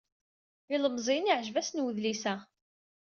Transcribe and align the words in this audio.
Ilemẓiyen 0.73 1.27
yeɛjeb-asen 1.29 1.83
wedlis-a. 1.83 2.35